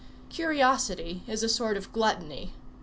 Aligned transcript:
Curiosity 0.29 1.21
is 1.27 1.43
a 1.43 1.47
sort 1.47 1.77
of 1.77 1.93
gluttony. 1.93 2.53